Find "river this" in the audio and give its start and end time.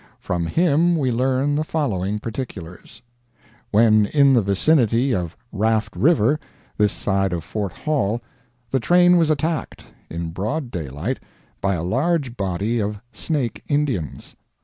5.95-6.91